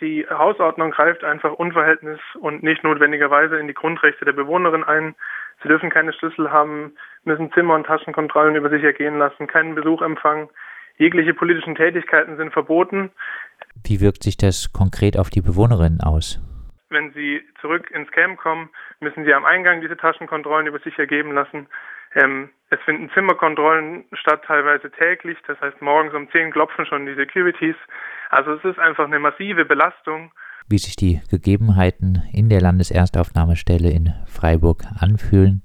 Die 0.00 0.26
Hausordnung 0.28 0.90
greift 0.90 1.24
einfach 1.24 1.54
unverhältnis 1.54 2.20
und 2.38 2.62
nicht 2.62 2.84
notwendigerweise 2.84 3.58
in 3.58 3.66
die 3.66 3.74
Grundrechte 3.74 4.26
der 4.26 4.32
Bewohnerin 4.32 4.84
ein. 4.84 5.14
Sie 5.62 5.68
dürfen 5.68 5.88
keine 5.88 6.12
Schlüssel 6.12 6.50
haben, 6.50 6.92
müssen 7.24 7.50
Zimmer- 7.52 7.74
und 7.74 7.86
Taschenkontrollen 7.86 8.56
über 8.56 8.68
sich 8.68 8.82
ergehen 8.82 9.18
lassen, 9.18 9.46
keinen 9.46 9.74
Besuch 9.74 10.02
empfangen. 10.02 10.48
Jegliche 10.98 11.32
politischen 11.32 11.74
Tätigkeiten 11.74 12.36
sind 12.36 12.52
verboten. 12.52 13.10
Wie 13.84 14.00
wirkt 14.00 14.22
sich 14.22 14.36
das 14.36 14.72
konkret 14.72 15.18
auf 15.18 15.30
die 15.30 15.40
Bewohnerinnen 15.40 16.00
aus? 16.00 16.40
Wenn 16.90 17.12
sie 17.12 17.42
zurück 17.60 17.90
ins 17.90 18.10
Camp 18.12 18.38
kommen, 18.38 18.68
müssen 19.00 19.24
sie 19.24 19.34
am 19.34 19.44
Eingang 19.44 19.80
diese 19.80 19.96
Taschenkontrollen 19.96 20.66
über 20.66 20.78
sich 20.78 20.98
ergeben 20.98 21.32
lassen. 21.32 21.66
Ähm, 22.16 22.48
es 22.70 22.80
finden 22.84 23.10
Zimmerkontrollen 23.14 24.04
statt, 24.12 24.42
teilweise 24.46 24.90
täglich. 24.90 25.38
Das 25.46 25.60
heißt, 25.60 25.80
morgens 25.80 26.14
um 26.14 26.28
10 26.30 26.50
klopfen 26.50 26.84
schon 26.86 27.06
die 27.06 27.14
Securities. 27.14 27.76
Also 28.30 28.54
es 28.54 28.64
ist 28.64 28.78
einfach 28.78 29.04
eine 29.04 29.20
massive 29.20 29.64
Belastung. 29.64 30.32
Wie 30.68 30.78
sich 30.78 30.96
die 30.96 31.20
Gegebenheiten 31.30 32.22
in 32.32 32.48
der 32.48 32.60
Landeserstaufnahmestelle 32.60 33.88
in 33.90 34.12
Freiburg 34.26 34.82
anfühlen, 34.98 35.62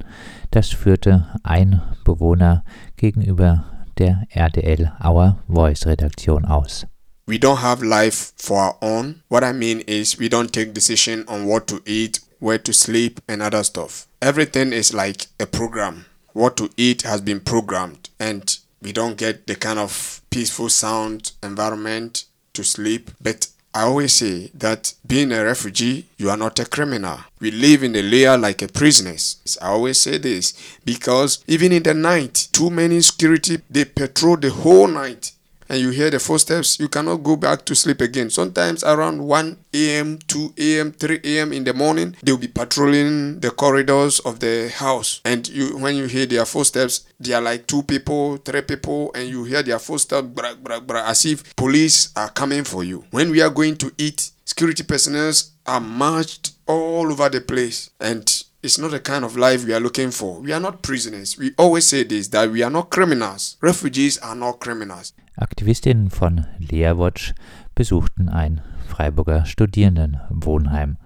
das 0.51 0.69
führte 0.69 1.25
ein 1.43 1.81
Bewohner 2.05 2.63
gegenüber 2.97 3.63
der 3.97 4.27
RDL 4.35 4.91
Our 5.03 5.37
Voice 5.47 5.87
Redaktion 5.87 6.45
aus. 6.45 6.85
We 7.25 7.37
don't 7.37 7.61
have 7.61 7.83
life 7.83 8.33
for 8.37 8.57
our 8.57 8.75
own. 8.81 9.23
What 9.29 9.43
I 9.43 9.53
mean 9.53 9.79
is 9.79 10.19
we 10.19 10.27
don't 10.27 10.51
take 10.51 10.73
decision 10.73 11.27
on 11.27 11.47
what 11.47 11.65
to 11.67 11.79
eat, 11.85 12.21
where 12.39 12.61
to 12.61 12.71
sleep 12.73 13.21
and 13.27 13.41
other 13.41 13.63
stuff. 13.63 14.05
Everything 14.19 14.71
is 14.71 14.93
like 14.93 15.27
a 15.39 15.45
program. 15.47 16.05
What 16.33 16.57
to 16.57 16.69
eat 16.77 17.01
has 17.03 17.21
been 17.21 17.39
programmed 17.39 18.09
and 18.19 18.57
we 18.81 18.91
don't 18.91 19.17
get 19.17 19.47
the 19.47 19.55
kind 19.55 19.79
of 19.79 20.21
peaceful 20.29 20.69
sound 20.69 21.31
environment 21.43 22.25
to 22.53 22.63
sleep. 22.63 23.11
But 23.21 23.47
I 23.73 23.83
always 23.83 24.13
say 24.13 24.51
that 24.53 24.93
being 25.07 25.31
a 25.31 25.43
refugee, 25.45 26.07
you 26.17 26.29
are 26.29 26.37
not 26.37 26.59
a 26.59 26.65
criminal. 26.65 27.19
We 27.39 27.51
live 27.51 27.83
in 27.83 27.95
a 27.95 28.01
layer 28.01 28.37
like 28.37 28.61
a 28.61 28.67
prisoners. 28.67 29.37
I 29.61 29.67
always 29.67 29.99
say 29.99 30.17
this 30.17 30.53
because 30.83 31.43
even 31.47 31.71
in 31.71 31.83
the 31.83 31.93
night, 31.93 32.49
too 32.51 32.69
many 32.69 32.99
security 33.01 33.59
they 33.69 33.85
patrol 33.85 34.35
the 34.37 34.49
whole 34.49 34.87
night 34.87 35.31
and 35.71 35.79
you 35.79 35.89
hear 35.89 36.09
the 36.09 36.19
footsteps, 36.19 36.81
you 36.81 36.89
cannot 36.89 37.23
go 37.23 37.37
back 37.37 37.63
to 37.63 37.73
sleep 37.73 38.01
again. 38.01 38.29
Sometimes 38.29 38.83
around 38.83 39.25
1 39.25 39.57
a.m., 39.73 40.19
2 40.27 40.53
a.m., 40.57 40.91
3 40.91 41.21
a.m. 41.23 41.53
in 41.53 41.63
the 41.63 41.73
morning, 41.73 42.13
they'll 42.21 42.35
be 42.37 42.49
patrolling 42.49 43.39
the 43.39 43.51
corridors 43.51 44.19
of 44.19 44.41
the 44.41 44.69
house. 44.75 45.21
And 45.23 45.47
you, 45.47 45.77
when 45.77 45.95
you 45.95 46.07
hear 46.07 46.25
their 46.25 46.45
footsteps, 46.45 47.05
they 47.21 47.31
are 47.31 47.41
like 47.41 47.67
two 47.67 47.83
people, 47.83 48.35
three 48.35 48.63
people, 48.63 49.13
and 49.15 49.29
you 49.29 49.45
hear 49.45 49.63
their 49.63 49.79
footsteps 49.79 50.27
bra, 50.27 50.55
bra, 50.55 50.81
bra, 50.81 51.05
as 51.07 51.25
if 51.25 51.55
police 51.55 52.11
are 52.17 52.29
coming 52.29 52.65
for 52.65 52.83
you. 52.83 53.05
When 53.11 53.31
we 53.31 53.41
are 53.41 53.49
going 53.49 53.77
to 53.77 53.93
eat, 53.97 54.29
security 54.43 54.83
personnel 54.83 55.31
are 55.65 55.79
marched 55.79 56.51
all 56.67 57.09
over 57.09 57.29
the 57.29 57.39
place. 57.39 57.89
And 57.97 58.29
it's 58.61 58.77
not 58.77 58.91
the 58.91 58.99
kind 58.99 59.23
of 59.23 59.37
life 59.37 59.65
we 59.65 59.73
are 59.73 59.79
looking 59.79 60.11
for. 60.11 60.41
We 60.41 60.51
are 60.51 60.59
not 60.59 60.83
prisoners. 60.83 61.37
We 61.37 61.53
always 61.57 61.87
say 61.87 62.03
this 62.03 62.27
that 62.29 62.51
we 62.51 62.61
are 62.61 62.69
not 62.69 62.89
criminals. 62.89 63.55
Refugees 63.61 64.17
are 64.17 64.35
not 64.35 64.59
criminals. 64.59 65.13
Aktivistinnen 65.41 66.11
von 66.11 66.45
Leawatch 66.59 67.33
besuchten 67.73 68.29
ein 68.29 68.61
Freiburger 68.87 69.45
Studierendenwohnheim. 69.45 70.97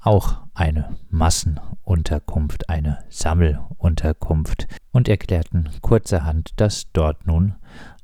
Auch 0.00 0.42
eine 0.52 0.96
Massenunterkunft, 1.08 2.68
eine 2.68 2.98
Sammelunterkunft 3.08 4.66
und 4.92 5.08
erklärten 5.08 5.70
kurzerhand, 5.80 6.50
dass 6.56 6.92
dort 6.92 7.26
nun 7.26 7.54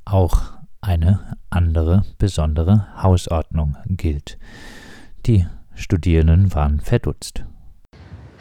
auch 0.06 0.54
eine 0.80 1.36
andere 1.50 2.06
besondere 2.16 2.86
Hausordnung 3.02 3.76
gilt. 3.86 4.38
Die 5.26 5.46
Studierenden 5.74 6.54
waren 6.54 6.80
verdutzt. 6.80 7.44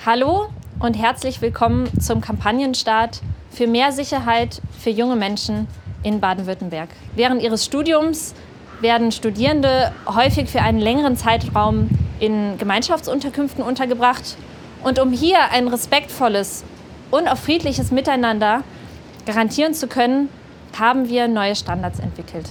Hallo 0.06 0.47
und 0.80 0.97
herzlich 0.97 1.41
willkommen 1.41 1.89
zum 2.00 2.22
Kampagnenstart 2.22 3.22
für 3.50 3.67
mehr 3.67 3.91
Sicherheit 3.91 4.62
für 4.79 4.90
junge 4.90 5.18
Menschen 5.18 5.68
in 6.06 6.20
Baden-Württemberg. 6.20 6.90
Während 7.16 7.42
ihres 7.42 7.66
Studiums 7.66 8.36
werden 8.80 9.12
Studierende 9.12 9.92
häufig 10.06 10.50
für 10.50 10.62
einen 10.62 10.80
längeren 10.80 11.18
Zeitraum 11.18 11.90
in 12.20 12.58
Gemeinschaftsunterkünften 12.58 13.64
untergebracht. 13.64 14.38
Und 14.84 15.00
um 15.00 15.12
hier 15.12 15.38
ein 15.52 15.68
respektvolles 15.68 16.64
und 17.10 17.28
auch 17.28 17.38
friedliches 17.38 17.92
Miteinander 17.92 18.62
garantieren 19.26 19.74
zu 19.74 19.88
können, 19.88 20.30
haben 20.78 21.10
wir 21.10 21.28
neue 21.28 21.56
Standards 21.56 22.00
entwickelt. 22.00 22.48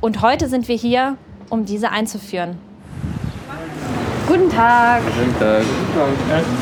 Und 0.00 0.22
heute 0.22 0.48
sind 0.48 0.68
wir 0.68 0.76
hier, 0.76 1.16
um 1.50 1.64
diese 1.64 1.90
einzuführen. 1.90 2.58
Guten 4.28 4.50
Tag. 4.50 5.02
Guten 5.02 5.38
Tag. 5.38 5.62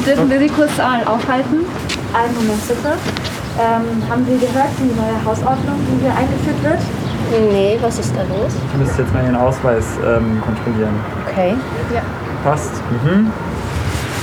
Dürfen 0.06 0.30
wir 0.30 0.38
Sie 0.38 0.48
kurz 0.48 0.78
aufhalten? 0.78 1.66
Einen 2.12 2.34
Moment 2.34 2.68
bitte. 2.68 2.92
Ähm, 3.60 4.02
haben 4.08 4.24
Sie 4.24 4.38
gehört, 4.38 4.72
die 4.78 4.92
neue 4.96 5.24
Hausordnung, 5.24 5.76
die 5.88 6.02
hier 6.04 6.14
eingeführt 6.14 6.62
wird? 6.62 6.80
Nee, 7.52 7.78
was 7.80 7.98
ist 7.98 8.14
da 8.14 8.22
los? 8.22 8.52
Ich 8.72 8.78
müsste 8.78 9.02
jetzt 9.02 9.14
mal 9.14 9.24
Ihren 9.24 9.36
Ausweis 9.36 9.84
ähm, 10.04 10.42
kontrollieren. 10.44 10.94
Okay. 11.26 11.54
Ja. 11.94 12.02
Passt. 12.44 12.72
Mhm. 13.04 13.30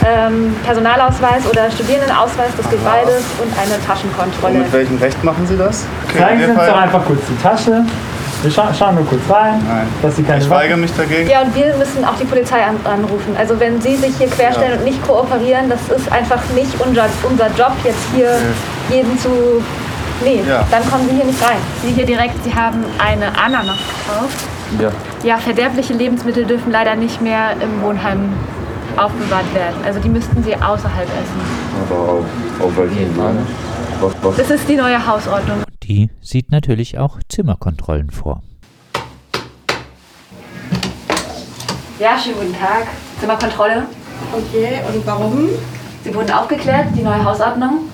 Ähm, 0.06 0.56
Personalausweis 0.64 1.46
oder 1.50 1.70
Studierendenausweis, 1.70 2.52
das 2.56 2.70
geht 2.70 2.84
beides 2.86 3.24
und 3.42 3.52
eine 3.60 3.84
Taschenkontrolle. 3.86 4.56
Und 4.56 4.62
mit 4.62 4.74
welchem 4.74 4.98
Recht 4.98 5.24
machen 5.24 5.46
Sie 5.46 5.58
das? 5.58 5.86
Okay, 6.08 6.20
Zeigen 6.20 6.40
Sie 6.40 6.52
uns 6.52 6.66
doch 6.66 6.78
einfach 6.78 7.06
kurz 7.06 7.20
die 7.28 7.42
Tasche. 7.42 7.84
Wir 8.42 8.52
scha 8.52 8.74
schauen 8.74 8.96
nur 8.96 9.06
kurz 9.06 9.22
rein, 9.30 9.62
Nein. 9.68 9.88
dass 10.02 10.16
Sie 10.16 10.24
keine 10.24 10.42
Ich 10.42 10.50
weigere 10.50 10.78
mich 10.78 10.92
dagegen. 10.96 11.30
Ja, 11.30 11.42
und 11.42 11.54
wir 11.56 11.76
müssen 11.76 12.06
auch 12.06 12.16
die 12.20 12.24
Polizei 12.26 12.64
an 12.64 12.78
anrufen. 12.86 13.36
Also 13.38 13.60
wenn 13.60 13.82
Sie 13.82 13.96
sich 13.98 14.16
hier 14.18 14.28
querstellen 14.28 14.72
Ja. 14.72 14.78
und 14.78 14.86
nicht 14.86 15.06
kooperieren, 15.06 15.70
das 15.70 15.82
ist 15.90 16.10
einfach 16.12 16.40
nicht 16.56 16.72
unser, 16.86 17.06
unser 17.30 17.48
Job, 17.58 17.74
jetzt 17.84 18.00
hier 18.16 18.32
jeden 18.90 19.20
zu... 19.20 19.30
Nee, 20.24 20.42
Ja. 20.48 20.64
dann 20.72 20.90
kommen 20.90 21.08
Sie 21.10 21.16
hier 21.16 21.26
nicht 21.26 21.42
rein. 21.44 21.58
Sie 21.82 21.92
hier 21.92 22.06
direkt, 22.06 22.42
Sie 22.44 22.54
haben 22.54 22.84
eine 22.98 23.28
Ananas 23.38 23.78
gekauft. 24.06 24.38
Ja. 24.80 24.92
Ja, 25.24 25.38
verderbliche 25.38 25.94
Lebensmittel 25.94 26.46
dürfen 26.46 26.72
leider 26.72 26.96
nicht 26.96 27.22
mehr 27.22 27.52
im 27.62 27.82
Wohnheim 27.82 28.32
aufbewahrt 28.98 29.54
werden. 29.54 29.76
Also 29.86 30.00
die 30.00 30.10
müssten 30.10 30.44
Sie 30.44 30.56
außerhalb 30.56 31.08
essen. 31.08 31.90
Aber 31.90 32.14
auf, 32.14 32.26
auf 32.62 32.78
welchen 32.78 33.16
Namen? 33.18 33.46
Was, 34.02 34.12
was? 34.22 34.36
Das 34.38 34.50
ist 34.52 34.68
die 34.70 34.76
neue 34.76 35.06
Hausordnung. 35.06 35.64
Die 35.90 36.12
sieht 36.22 36.52
natürlich 36.52 37.00
auch 37.00 37.18
Zimmerkontrollen 37.30 38.12
vor. 38.12 38.44
Ja, 41.98 42.16
schönen 42.16 42.36
guten 42.36 42.54
Tag. 42.54 42.86
Zimmerkontrolle. 43.20 43.88
Okay, 44.32 44.82
und 44.88 45.08
warum? 45.08 45.50
Sie 46.04 46.14
wurden 46.14 46.30
aufgeklärt, 46.30 46.90
die 46.96 47.02
neue 47.02 47.26
Hausordnung. 47.26 47.90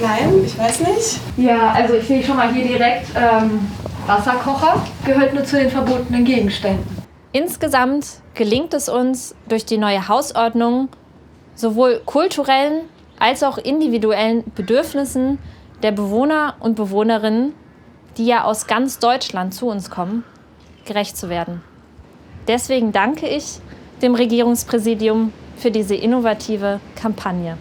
Nein, 0.00 0.32
ich 0.46 0.58
weiß 0.58 0.80
nicht. 0.80 1.20
Ja, 1.36 1.72
also 1.72 1.92
ich 1.92 2.06
sehe 2.06 2.24
schon 2.24 2.38
mal 2.38 2.54
hier 2.54 2.66
direkt 2.66 3.08
ähm, 3.14 3.68
Wasserkocher. 4.06 4.82
Gehört 5.04 5.34
nur 5.34 5.44
zu 5.44 5.58
den 5.58 5.68
verbotenen 5.68 6.24
Gegenständen. 6.24 6.86
Insgesamt 7.32 8.22
gelingt 8.32 8.72
es 8.72 8.88
uns 8.88 9.34
durch 9.46 9.66
die 9.66 9.76
neue 9.76 10.08
Hausordnung 10.08 10.88
sowohl 11.54 12.00
kulturellen 12.06 12.84
als 13.18 13.42
auch 13.42 13.58
individuellen 13.58 14.44
Bedürfnissen 14.54 15.38
der 15.82 15.92
Bewohner 15.92 16.56
und 16.60 16.76
Bewohnerinnen, 16.76 17.52
die 18.16 18.26
ja 18.26 18.44
aus 18.44 18.66
ganz 18.66 18.98
Deutschland 18.98 19.54
zu 19.54 19.68
uns 19.68 19.90
kommen, 19.90 20.24
gerecht 20.84 21.16
zu 21.16 21.28
werden. 21.28 21.62
Deswegen 22.46 22.92
danke 22.92 23.28
ich 23.28 23.60
dem 24.02 24.14
Regierungspräsidium 24.14 25.32
für 25.56 25.70
diese 25.70 25.94
innovative 25.94 26.80
Kampagne. 26.94 27.58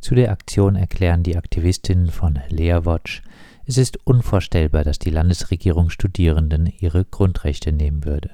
Zu 0.00 0.14
der 0.14 0.32
Aktion 0.32 0.74
erklären 0.74 1.22
die 1.22 1.36
Aktivistinnen 1.36 2.10
von 2.10 2.40
Leawatch, 2.48 3.22
es 3.64 3.78
ist 3.78 3.98
unvorstellbar, 4.04 4.82
dass 4.82 4.98
die 4.98 5.10
Landesregierung 5.10 5.88
Studierenden 5.88 6.66
ihre 6.66 7.04
Grundrechte 7.04 7.72
nehmen 7.72 8.04
würde. 8.04 8.30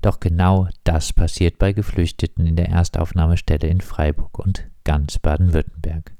Doch 0.00 0.20
genau 0.20 0.68
das 0.84 1.12
passiert 1.12 1.58
bei 1.58 1.72
Geflüchteten 1.72 2.46
in 2.46 2.56
der 2.56 2.68
Erstaufnahmestelle 2.68 3.68
in 3.68 3.80
Freiburg 3.80 4.38
und 4.38 4.66
ganz 4.84 5.18
Baden-Württemberg. 5.18 6.14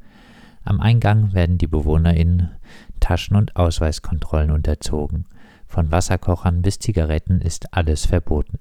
Am 0.66 0.80
Eingang 0.80 1.32
werden 1.32 1.58
die 1.58 1.68
BewohnerInnen 1.68 2.50
Taschen- 2.98 3.36
und 3.36 3.54
Ausweiskontrollen 3.54 4.50
unterzogen. 4.50 5.24
Von 5.68 5.92
Wasserkochern 5.92 6.60
bis 6.60 6.80
Zigaretten 6.80 7.40
ist 7.40 7.72
alles 7.72 8.04
verboten. 8.04 8.58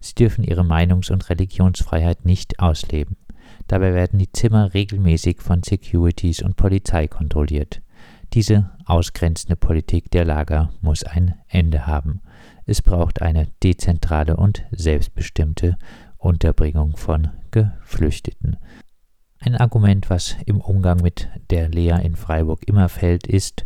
Sie 0.00 0.14
dürfen 0.14 0.44
ihre 0.44 0.62
Meinungs- 0.64 1.12
und 1.12 1.28
Religionsfreiheit 1.28 2.24
nicht 2.24 2.58
ausleben. 2.58 3.18
Dabei 3.66 3.92
werden 3.92 4.18
die 4.18 4.32
Zimmer 4.32 4.72
regelmäßig 4.72 5.42
von 5.42 5.62
Securities 5.62 6.40
und 6.40 6.56
Polizei 6.56 7.06
kontrolliert. 7.06 7.82
Diese 8.32 8.70
ausgrenzende 8.86 9.56
Politik 9.56 10.10
der 10.10 10.24
Lager 10.24 10.70
muss 10.80 11.04
ein 11.04 11.34
Ende 11.48 11.86
haben. 11.86 12.22
Es 12.64 12.80
braucht 12.80 13.20
eine 13.20 13.48
dezentrale 13.62 14.38
und 14.38 14.64
selbstbestimmte 14.70 15.76
Unterbringung 16.16 16.96
von 16.96 17.28
Geflüchteten. 17.50 18.56
Ein 19.44 19.56
Argument, 19.56 20.08
was 20.08 20.36
im 20.46 20.60
Umgang 20.60 21.02
mit 21.02 21.28
der 21.50 21.68
Lea 21.68 21.96
in 22.04 22.14
Freiburg 22.14 22.60
immer 22.68 22.88
fällt, 22.88 23.26
ist, 23.26 23.64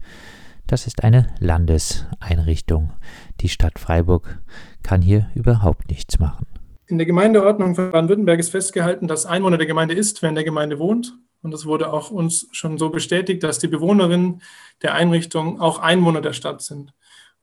Das 0.66 0.88
ist 0.88 1.04
eine 1.04 1.28
Landeseinrichtung. 1.38 2.92
Die 3.40 3.48
Stadt 3.48 3.78
Freiburg 3.78 4.40
kann 4.82 5.00
hier 5.00 5.30
überhaupt 5.34 5.88
nichts 5.88 6.18
machen. 6.18 6.46
In 6.88 6.98
der 6.98 7.06
Gemeindeordnung 7.06 7.76
von 7.76 7.92
Baden-Württemberg 7.92 8.40
ist 8.40 8.50
festgehalten, 8.50 9.06
dass 9.06 9.26
Einwohner 9.26 9.58
der 9.58 9.66
Gemeinde 9.68 9.94
ist, 9.94 10.22
wer 10.22 10.30
in 10.30 10.34
der 10.34 10.44
Gemeinde 10.44 10.80
wohnt. 10.80 11.14
Und 11.42 11.54
es 11.54 11.66
wurde 11.66 11.92
auch 11.92 12.10
uns 12.10 12.48
schon 12.50 12.78
so 12.78 12.90
bestätigt, 12.90 13.44
dass 13.44 13.60
die 13.60 13.68
Bewohnerinnen 13.68 14.42
der 14.82 14.94
Einrichtung 14.94 15.60
auch 15.60 15.78
Einwohner 15.78 16.20
der 16.20 16.32
Stadt 16.32 16.62
sind. 16.62 16.92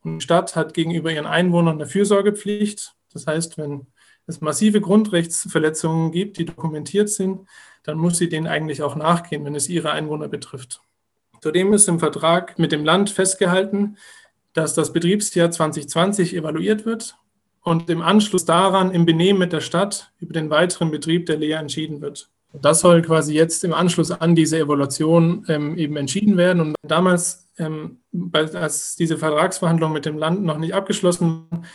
Und 0.01 0.17
die 0.17 0.23
Stadt 0.23 0.57
hat 0.57 0.73
gegenüber 0.73 1.11
ihren 1.11 1.27
Einwohnern 1.27 1.75
eine 1.75 1.85
Fürsorgepflicht. 1.85 2.93
Das 3.13 3.27
heißt, 3.27 3.57
wenn 3.57 3.87
es 4.27 4.41
massive 4.41 4.81
Grundrechtsverletzungen 4.81 6.11
gibt, 6.11 6.37
die 6.37 6.45
dokumentiert 6.45 7.09
sind, 7.09 7.47
dann 7.83 7.97
muss 7.97 8.17
sie 8.17 8.29
denen 8.29 8.47
eigentlich 8.47 8.81
auch 8.81 8.95
nachgehen, 8.95 9.43
wenn 9.45 9.55
es 9.55 9.69
ihre 9.69 9.91
Einwohner 9.91 10.27
betrifft. 10.27 10.81
Zudem 11.41 11.73
ist 11.73 11.89
im 11.89 11.99
Vertrag 11.99 12.57
mit 12.57 12.71
dem 12.71 12.85
Land 12.85 13.09
festgehalten, 13.09 13.97
dass 14.53 14.73
das 14.73 14.93
Betriebsjahr 14.93 15.51
2020 15.51 16.35
evaluiert 16.35 16.85
wird 16.85 17.17
und 17.63 17.89
im 17.89 18.01
Anschluss 18.01 18.45
daran 18.45 18.91
im 18.91 19.05
Benehmen 19.05 19.39
mit 19.39 19.51
der 19.51 19.61
Stadt 19.61 20.11
über 20.19 20.33
den 20.33 20.49
weiteren 20.49 20.91
Betrieb 20.91 21.25
der 21.25 21.37
Lehre 21.37 21.59
entschieden 21.59 22.01
wird. 22.01 22.29
Das 22.61 22.81
soll 22.81 23.01
quasi 23.01 23.33
jetzt 23.33 23.63
im 23.63 23.73
Anschluss 23.73 24.11
an 24.11 24.35
diese 24.35 24.59
Evaluation 24.59 25.43
ähm, 25.47 25.75
eben 25.75 25.97
entschieden 25.97 26.37
werden. 26.37 26.61
Und 26.61 26.75
damals, 26.83 27.49
ähm, 27.57 27.97
als 28.31 28.95
diese 28.95 29.17
Vertragsverhandlungen 29.17 29.93
mit 29.93 30.05
dem 30.05 30.19
Land 30.19 30.43
noch 30.43 30.59
nicht 30.59 30.75
abgeschlossen 30.75 31.47
waren, 31.49 31.65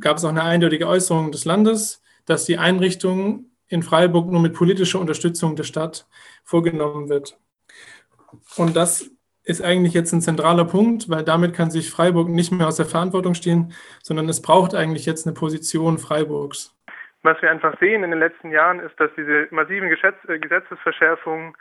gab 0.00 0.16
es 0.16 0.24
auch 0.24 0.30
eine 0.30 0.42
eindeutige 0.42 0.86
Äußerung 0.86 1.32
des 1.32 1.44
Landes, 1.44 2.02
dass 2.26 2.44
die 2.44 2.58
Einrichtung 2.58 3.46
in 3.68 3.82
Freiburg 3.82 4.26
nur 4.26 4.40
mit 4.40 4.54
politischer 4.54 5.00
Unterstützung 5.00 5.56
der 5.56 5.64
Stadt 5.64 6.06
vorgenommen 6.44 7.08
wird. 7.08 7.38
Und 8.56 8.76
das 8.76 9.10
ist 9.44 9.62
eigentlich 9.62 9.94
jetzt 9.94 10.12
ein 10.12 10.20
zentraler 10.20 10.64
Punkt, 10.64 11.08
weil 11.08 11.24
damit 11.24 11.54
kann 11.54 11.70
sich 11.70 11.90
Freiburg 11.90 12.28
nicht 12.28 12.52
mehr 12.52 12.68
aus 12.68 12.76
der 12.76 12.86
Verantwortung 12.86 13.34
stehen, 13.34 13.72
sondern 14.02 14.28
es 14.28 14.42
braucht 14.42 14.74
eigentlich 14.74 15.06
jetzt 15.06 15.26
eine 15.26 15.34
Position 15.34 15.98
Freiburgs. 15.98 16.76
Was 17.22 17.40
wir 17.42 17.50
einfach 17.50 17.78
sehen 17.80 18.02
in 18.02 18.10
den 18.10 18.20
letzten 18.20 18.50
Jahren 18.50 18.80
ist, 18.80 18.98
dass 18.98 19.10
diese 19.16 19.48
massiven 19.50 19.90
äh, 19.90 20.38
Gesetzesverschärfungen, 20.38 21.54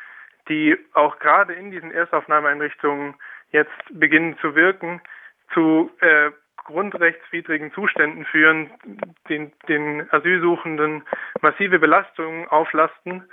die 0.47 0.77
auch 0.93 1.19
gerade 1.19 1.53
in 1.53 1.71
diesen 1.71 1.91
Erstaufnahmeeinrichtungen 1.91 3.15
jetzt 3.51 3.71
beginnen 3.91 4.37
zu 4.41 4.55
wirken, 4.55 5.01
zu 5.53 5.89
äh, 5.99 6.31
grundrechtswidrigen 6.69 7.73
Zuständen 7.73 8.25
führen, 8.25 8.69
den, 9.27 9.51
den 9.67 10.07
Asylsuchenden 10.11 11.03
massive 11.41 11.79
Belastungen 11.79 12.47
auflasten 12.47 13.23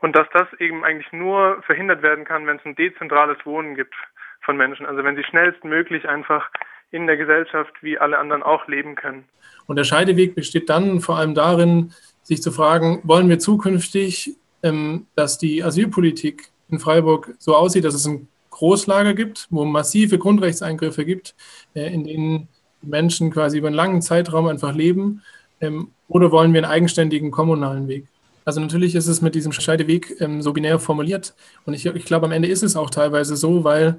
und 0.00 0.16
dass 0.16 0.26
das 0.32 0.48
eben 0.58 0.82
eigentlich 0.82 1.12
nur 1.12 1.62
verhindert 1.62 2.02
werden 2.02 2.24
kann, 2.24 2.46
wenn 2.46 2.56
es 2.56 2.64
ein 2.64 2.74
dezentrales 2.74 3.36
Wohnen 3.44 3.74
gibt 3.74 3.94
von 4.40 4.56
Menschen. 4.56 4.86
Also 4.86 5.04
wenn 5.04 5.14
sie 5.14 5.24
schnellstmöglich 5.24 6.08
einfach 6.08 6.50
in 6.90 7.06
der 7.06 7.18
Gesellschaft 7.18 7.72
wie 7.82 7.98
alle 7.98 8.18
anderen 8.18 8.42
auch 8.42 8.66
leben 8.66 8.94
können. 8.94 9.24
Und 9.66 9.76
der 9.76 9.84
Scheideweg 9.84 10.34
besteht 10.34 10.70
dann 10.70 11.00
vor 11.00 11.18
allem 11.18 11.34
darin, 11.34 11.92
sich 12.22 12.40
zu 12.40 12.50
fragen, 12.50 13.00
wollen 13.04 13.28
wir 13.28 13.38
zukünftig, 13.38 14.36
ähm, 14.62 15.06
dass 15.14 15.36
die 15.36 15.62
Asylpolitik 15.62 16.48
in 16.70 16.78
Freiburg 16.78 17.34
so 17.38 17.54
aussieht, 17.54 17.84
dass 17.84 17.94
es 17.94 18.06
ein 18.06 18.28
Großlager 18.50 19.12
gibt, 19.12 19.48
wo 19.50 19.66
massive 19.66 20.18
Grundrechtseingriffe 20.18 21.04
gibt, 21.04 21.34
äh, 21.74 21.92
in 21.92 22.04
denen 22.04 22.48
Menschen 22.86 23.30
quasi 23.30 23.58
über 23.58 23.68
einen 23.68 23.76
langen 23.76 24.02
Zeitraum 24.02 24.46
einfach 24.46 24.74
leben, 24.74 25.22
ähm, 25.60 25.88
oder 26.08 26.30
wollen 26.30 26.52
wir 26.52 26.62
einen 26.62 26.70
eigenständigen 26.70 27.30
kommunalen 27.30 27.88
Weg? 27.88 28.06
Also 28.44 28.60
natürlich 28.60 28.94
ist 28.94 29.08
es 29.08 29.22
mit 29.22 29.34
diesem 29.34 29.52
Scheideweg 29.52 30.20
ähm, 30.20 30.40
so 30.40 30.52
binär 30.52 30.78
formuliert 30.78 31.34
und 31.64 31.74
ich, 31.74 31.86
ich 31.86 32.04
glaube, 32.04 32.26
am 32.26 32.32
Ende 32.32 32.48
ist 32.48 32.62
es 32.62 32.76
auch 32.76 32.90
teilweise 32.90 33.36
so, 33.36 33.64
weil 33.64 33.98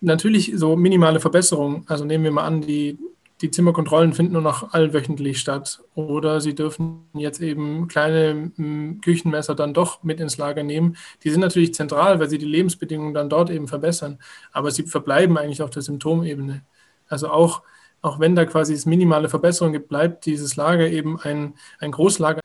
natürlich 0.00 0.52
so 0.56 0.76
minimale 0.76 1.20
Verbesserungen, 1.20 1.84
also 1.86 2.04
nehmen 2.04 2.24
wir 2.24 2.32
mal 2.32 2.44
an, 2.44 2.62
die, 2.62 2.98
die 3.42 3.50
Zimmerkontrollen 3.50 4.12
finden 4.12 4.32
nur 4.32 4.42
noch 4.42 4.72
allwöchentlich 4.72 5.38
statt 5.38 5.80
oder 5.94 6.40
sie 6.40 6.54
dürfen 6.54 7.04
jetzt 7.14 7.40
eben 7.40 7.86
kleine 7.88 8.50
m, 8.58 9.00
Küchenmesser 9.02 9.54
dann 9.54 9.72
doch 9.72 10.02
mit 10.02 10.20
ins 10.20 10.36
Lager 10.36 10.62
nehmen. 10.62 10.96
Die 11.22 11.30
sind 11.30 11.40
natürlich 11.40 11.72
zentral, 11.74 12.18
weil 12.18 12.28
sie 12.28 12.38
die 12.38 12.46
Lebensbedingungen 12.46 13.14
dann 13.14 13.30
dort 13.30 13.50
eben 13.50 13.68
verbessern, 13.68 14.18
aber 14.52 14.70
sie 14.70 14.82
verbleiben 14.82 15.38
eigentlich 15.38 15.62
auf 15.62 15.70
der 15.70 15.82
Symptomebene. 15.82 16.62
Also 17.08 17.28
auch, 17.28 17.62
auch 18.02 18.18
wenn 18.18 18.34
da 18.34 18.44
quasi 18.44 18.74
es 18.74 18.86
minimale 18.86 19.28
Verbesserungen 19.28 19.74
gibt, 19.74 19.88
bleibt 19.88 20.26
dieses 20.26 20.56
Lager 20.56 20.88
eben 20.88 21.20
ein, 21.20 21.54
ein 21.78 21.92
Großlager. 21.92 22.40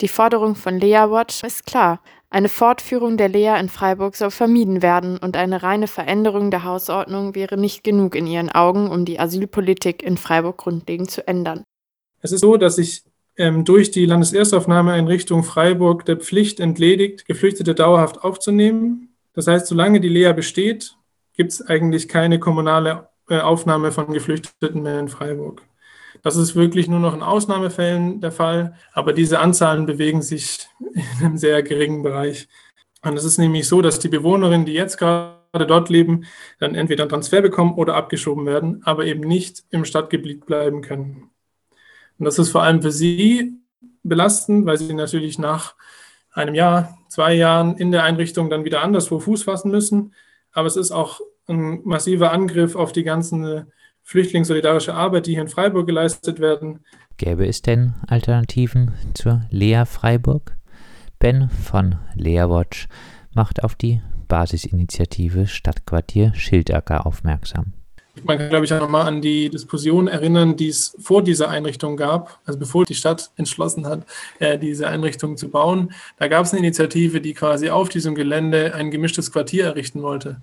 Die 0.00 0.08
Forderung 0.08 0.54
von 0.54 0.78
Lea 0.78 1.10
Watch 1.10 1.42
ist 1.44 1.66
klar. 1.66 2.00
Eine 2.30 2.48
Fortführung 2.48 3.16
der 3.16 3.28
Lea 3.28 3.58
in 3.58 3.68
Freiburg 3.68 4.14
soll 4.14 4.30
vermieden 4.30 4.82
werden 4.82 5.18
und 5.18 5.36
eine 5.36 5.62
reine 5.62 5.88
Veränderung 5.88 6.50
der 6.50 6.64
Hausordnung 6.64 7.34
wäre 7.34 7.56
nicht 7.56 7.82
genug 7.82 8.14
in 8.14 8.26
ihren 8.26 8.50
Augen, 8.50 8.88
um 8.88 9.04
die 9.04 9.18
Asylpolitik 9.18 10.02
in 10.02 10.16
Freiburg 10.16 10.58
grundlegend 10.58 11.10
zu 11.10 11.26
ändern. 11.26 11.64
Es 12.22 12.30
ist 12.30 12.40
so, 12.40 12.56
dass 12.56 12.76
sich 12.76 13.02
ähm, 13.36 13.64
durch 13.64 13.90
die 13.90 14.06
Landeserstaufnahmeeinrichtung 14.06 15.42
Freiburg 15.42 16.04
der 16.04 16.16
Pflicht 16.16 16.60
entledigt, 16.60 17.26
Geflüchtete 17.26 17.74
dauerhaft 17.74 18.22
aufzunehmen. 18.22 19.16
Das 19.32 19.46
heißt, 19.46 19.66
solange 19.66 20.00
die 20.00 20.08
Lea 20.08 20.32
besteht, 20.32 20.94
gibt 21.36 21.52
es 21.52 21.66
eigentlich 21.66 22.08
keine 22.08 22.38
kommunale 22.38 23.09
Aufnahme 23.30 23.92
von 23.92 24.12
Geflüchteten 24.12 24.82
mehr 24.82 25.00
in 25.00 25.08
Freiburg. 25.08 25.62
Das 26.22 26.36
ist 26.36 26.54
wirklich 26.56 26.88
nur 26.88 27.00
noch 27.00 27.14
in 27.14 27.22
Ausnahmefällen 27.22 28.20
der 28.20 28.32
Fall, 28.32 28.74
aber 28.92 29.12
diese 29.12 29.38
Anzahlen 29.38 29.86
bewegen 29.86 30.22
sich 30.22 30.68
in 30.94 31.24
einem 31.24 31.38
sehr 31.38 31.62
geringen 31.62 32.02
Bereich. 32.02 32.48
Und 33.02 33.16
es 33.16 33.24
ist 33.24 33.38
nämlich 33.38 33.66
so, 33.66 33.80
dass 33.80 33.98
die 33.98 34.08
Bewohnerinnen, 34.08 34.66
die 34.66 34.74
jetzt 34.74 34.98
gerade 34.98 35.66
dort 35.66 35.88
leben, 35.88 36.26
dann 36.58 36.74
entweder 36.74 37.04
einen 37.04 37.10
Transfer 37.10 37.40
bekommen 37.40 37.74
oder 37.74 37.94
abgeschoben 37.94 38.44
werden, 38.46 38.82
aber 38.84 39.06
eben 39.06 39.20
nicht 39.20 39.64
im 39.70 39.84
Stadtgebiet 39.84 40.44
bleiben 40.46 40.82
können. 40.82 41.30
Und 42.18 42.24
das 42.26 42.38
ist 42.38 42.50
vor 42.50 42.62
allem 42.62 42.82
für 42.82 42.92
sie 42.92 43.54
belastend, 44.02 44.66
weil 44.66 44.76
sie 44.76 44.92
natürlich 44.92 45.38
nach 45.38 45.74
einem 46.32 46.54
Jahr, 46.54 46.98
zwei 47.08 47.34
Jahren 47.34 47.76
in 47.76 47.90
der 47.92 48.04
Einrichtung 48.04 48.50
dann 48.50 48.64
wieder 48.64 48.82
anderswo 48.82 49.18
Fuß 49.18 49.44
fassen 49.44 49.70
müssen. 49.70 50.14
Aber 50.52 50.66
es 50.66 50.76
ist 50.76 50.90
auch 50.90 51.20
ein 51.48 51.80
massiver 51.84 52.32
Angriff 52.32 52.76
auf 52.76 52.92
die 52.92 53.04
ganze 53.04 53.66
flüchtlingssolidarische 54.02 54.94
Arbeit, 54.94 55.26
die 55.26 55.32
hier 55.32 55.42
in 55.42 55.48
Freiburg 55.48 55.86
geleistet 55.86 56.40
werden. 56.40 56.80
Gäbe 57.16 57.46
es 57.46 57.62
denn 57.62 57.94
Alternativen 58.06 58.92
zur 59.14 59.42
Lea 59.50 59.84
Freiburg? 59.86 60.56
Ben 61.18 61.50
von 61.50 61.96
Lea 62.14 62.48
Watch 62.48 62.88
macht 63.34 63.62
auf 63.62 63.74
die 63.74 64.00
Basisinitiative 64.26 65.46
Stadtquartier 65.46 66.32
Schildacker 66.34 67.06
aufmerksam. 67.06 67.74
Man 68.24 68.38
kann, 68.38 68.48
glaube 68.48 68.64
ich, 68.64 68.72
auch 68.72 68.80
nochmal 68.80 69.06
an 69.06 69.22
die 69.22 69.48
Diskussion 69.48 70.08
erinnern, 70.08 70.56
die 70.56 70.68
es 70.68 70.96
vor 70.98 71.22
dieser 71.22 71.48
Einrichtung 71.48 71.96
gab, 71.96 72.40
also 72.44 72.58
bevor 72.58 72.84
die 72.84 72.94
Stadt 72.94 73.30
entschlossen 73.36 73.86
hat, 73.86 74.06
äh, 74.38 74.58
diese 74.58 74.88
Einrichtung 74.88 75.36
zu 75.36 75.50
bauen. 75.50 75.92
Da 76.18 76.28
gab 76.28 76.44
es 76.44 76.52
eine 76.52 76.60
Initiative, 76.60 77.20
die 77.20 77.34
quasi 77.34 77.70
auf 77.70 77.88
diesem 77.88 78.14
Gelände 78.14 78.74
ein 78.74 78.90
gemischtes 78.90 79.30
Quartier 79.30 79.66
errichten 79.66 80.02
wollte 80.02 80.40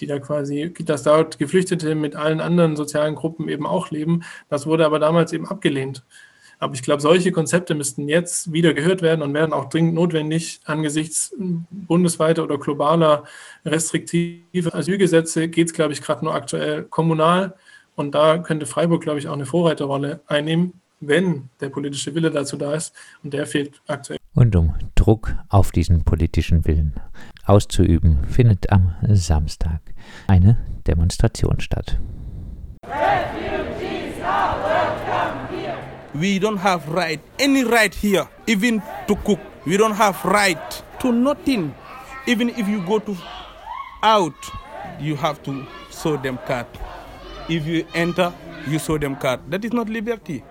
die 0.00 0.06
da 0.06 0.18
quasi, 0.18 0.72
dass 0.84 1.02
dort 1.02 1.38
Geflüchtete 1.38 1.94
mit 1.94 2.16
allen 2.16 2.40
anderen 2.40 2.76
sozialen 2.76 3.14
Gruppen 3.14 3.48
eben 3.48 3.66
auch 3.66 3.90
leben. 3.90 4.24
Das 4.48 4.66
wurde 4.66 4.86
aber 4.86 4.98
damals 4.98 5.32
eben 5.32 5.46
abgelehnt. 5.46 6.02
Aber 6.62 6.74
ich 6.74 6.82
glaube, 6.82 7.02
solche 7.02 7.32
Konzepte 7.32 7.74
müssten 7.74 8.08
jetzt 8.08 8.52
wieder 8.52 8.72
gehört 8.72 9.02
werden 9.02 9.22
und 9.22 9.34
werden 9.34 9.52
auch 9.52 9.68
dringend 9.68 9.94
notwendig 9.94 10.60
angesichts 10.64 11.34
bundesweiter 11.36 12.44
oder 12.44 12.56
globaler 12.56 13.24
restriktive 13.64 14.72
Asylgesetze 14.72 15.48
geht 15.48 15.66
es, 15.66 15.72
glaube 15.72 15.92
ich, 15.92 16.00
gerade 16.00 16.24
nur 16.24 16.34
aktuell 16.34 16.84
kommunal. 16.84 17.54
Und 17.96 18.14
da 18.14 18.38
könnte 18.38 18.66
Freiburg, 18.66 19.02
glaube 19.02 19.18
ich, 19.18 19.26
auch 19.26 19.32
eine 19.32 19.44
Vorreiterrolle 19.44 20.20
einnehmen, 20.28 20.74
wenn 21.00 21.48
der 21.60 21.68
politische 21.68 22.14
Wille 22.14 22.30
dazu 22.30 22.56
da 22.56 22.74
ist. 22.74 22.94
Und 23.24 23.34
der 23.34 23.46
fehlt 23.46 23.82
aktuell. 23.88 24.20
Und 24.34 24.54
um 24.54 24.74
Druck 24.94 25.34
auf 25.48 25.72
diesen 25.72 26.04
politischen 26.04 26.64
Willen 26.64 26.94
auszuüben, 27.44 28.24
findet 28.28 28.70
am 28.72 28.94
Samstag 29.08 29.80
eine 30.26 30.56
Demonstration 30.86 31.60
statt. 31.60 31.98
We 36.14 36.38
don't 36.38 36.58
have 36.58 36.86
right, 36.92 37.20
any 37.40 37.62
right 37.64 37.94
here, 37.94 38.28
even 38.46 38.82
to 39.08 39.16
cook. 39.16 39.40
We 39.64 39.76
don't 39.76 39.96
have 39.96 40.24
right 40.24 40.84
to 41.00 41.10
nothing. 41.10 41.74
Even 42.26 42.50
if 42.50 42.68
you 42.68 42.82
go 42.82 42.98
to 42.98 43.16
out, 44.02 44.34
you 45.00 45.16
have 45.16 45.42
to 45.42 45.66
show 45.90 46.16
them 46.16 46.38
card. 46.46 46.66
If 47.48 47.66
you 47.66 47.84
enter, 47.94 48.32
you 48.68 48.78
show 48.78 48.98
them 48.98 49.16
card. 49.16 49.40
That 49.50 49.64
is 49.64 49.72
not 49.72 49.88
liberty. 49.88 50.44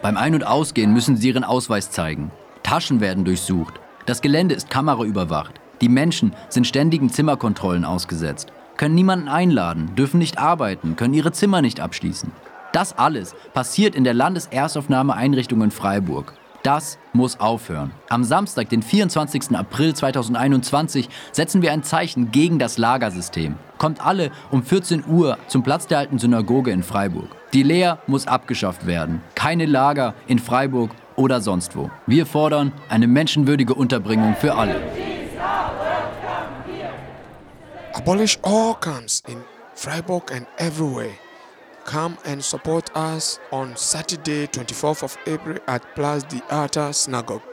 Beim 0.00 0.16
Ein- 0.16 0.34
und 0.34 0.44
Ausgehen 0.44 0.92
müssen 0.92 1.16
sie 1.16 1.28
ihren 1.28 1.44
Ausweis 1.44 1.90
zeigen. 1.90 2.30
Taschen 2.68 3.00
werden 3.00 3.24
durchsucht. 3.24 3.80
Das 4.04 4.20
Gelände 4.20 4.54
ist 4.54 4.68
kameraüberwacht. 4.68 5.54
Die 5.80 5.88
Menschen 5.88 6.34
sind 6.50 6.66
ständigen 6.66 7.08
Zimmerkontrollen 7.08 7.86
ausgesetzt, 7.86 8.52
können 8.76 8.94
niemanden 8.94 9.28
einladen, 9.28 9.94
dürfen 9.94 10.18
nicht 10.18 10.36
arbeiten, 10.36 10.94
können 10.94 11.14
ihre 11.14 11.32
Zimmer 11.32 11.62
nicht 11.62 11.80
abschließen. 11.80 12.30
Das 12.74 12.98
alles 12.98 13.34
passiert 13.54 13.94
in 13.94 14.04
der 14.04 14.12
Landeserstaufnahmeeinrichtung 14.12 15.62
in 15.62 15.70
Freiburg. 15.70 16.34
Das 16.62 16.98
muss 17.14 17.40
aufhören. 17.40 17.92
Am 18.10 18.22
Samstag, 18.22 18.68
den 18.68 18.82
24. 18.82 19.56
April 19.56 19.94
2021, 19.94 21.08
setzen 21.32 21.62
wir 21.62 21.72
ein 21.72 21.84
Zeichen 21.84 22.32
gegen 22.32 22.58
das 22.58 22.76
Lagersystem. 22.76 23.54
Kommt 23.78 24.04
alle 24.04 24.30
um 24.50 24.62
14 24.62 25.06
Uhr 25.06 25.38
zum 25.46 25.62
Platz 25.62 25.86
der 25.86 26.00
alten 26.00 26.18
Synagoge 26.18 26.70
in 26.72 26.82
Freiburg. 26.82 27.34
Die 27.54 27.62
Lehr 27.62 28.00
muss 28.06 28.26
abgeschafft 28.26 28.86
werden. 28.86 29.22
Keine 29.34 29.64
Lager 29.64 30.12
in 30.26 30.38
Freiburg 30.38 30.90
oder 31.18 31.40
sonst 31.40 31.76
wo. 31.76 31.90
Wir 32.06 32.24
fordern 32.24 32.72
eine 32.88 33.06
menschenwürdige 33.06 33.74
Unterbringung 33.74 34.34
für 34.36 34.54
alle. 34.54 34.80
Abolish 37.92 38.38
all 38.42 38.74
camps 38.80 39.22
in 39.26 39.38
Freiburg 39.74 40.32
and 40.32 40.46
everywhere. 40.58 41.10
Come 41.84 42.16
and 42.24 42.42
support 42.42 42.94
us 42.94 43.40
on 43.50 43.74
Saturday, 43.76 44.46
24th 44.46 45.02
of 45.02 45.18
April 45.26 45.58
at 45.66 45.82
Place 45.94 46.22
the 46.30 46.42
Arta 46.50 46.92
Synagogue. 46.92 47.47